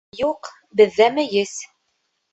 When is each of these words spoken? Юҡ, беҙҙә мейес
Юҡ, 0.19 0.49
беҙҙә 0.81 1.09
мейес 1.19 1.55